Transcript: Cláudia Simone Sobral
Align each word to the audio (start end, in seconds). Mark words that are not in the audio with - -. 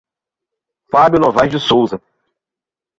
Cláudia 0.89 1.19
Simone 1.59 1.59
Sobral 1.87 2.01